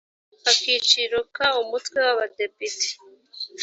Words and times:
akiciro 0.51 1.17
ka 1.35 1.47
umutwe 1.63 1.97
w 2.05 2.07
abadepite 2.13 2.87